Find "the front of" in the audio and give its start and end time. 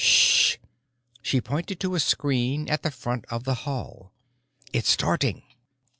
2.81-3.43